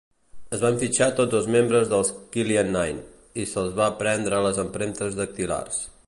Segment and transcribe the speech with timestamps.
[0.55, 3.05] Es van fitxar tots els membres dels "Killian Nine"
[3.43, 5.83] i se'ls van prendre les empremtes dactilars.